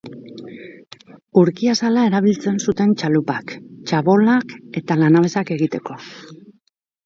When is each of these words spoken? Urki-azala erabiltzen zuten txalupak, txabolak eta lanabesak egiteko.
Urki-azala 1.41 2.07
erabiltzen 2.09 2.57
zuten 2.67 2.97
txalupak, 3.03 3.55
txabolak 3.91 4.59
eta 4.83 5.01
lanabesak 5.05 5.57
egiteko. 5.61 6.03